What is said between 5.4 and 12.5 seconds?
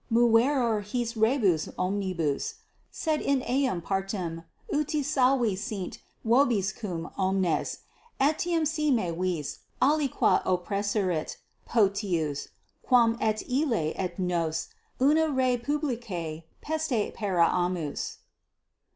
sint vobiscum omnes, etiam si me vis aliqua oppresserit, potius,